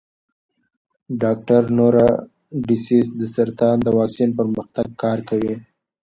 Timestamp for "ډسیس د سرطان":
2.67-3.75